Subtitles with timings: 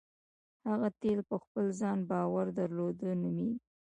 [0.69, 3.59] هغه تیل په خپل ځان باور درلودل نومېږي.